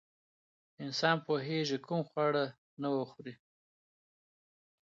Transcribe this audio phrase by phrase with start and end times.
[0.83, 2.45] انسان پوهېږي کوم خواړه
[2.81, 3.33] نه وخوري.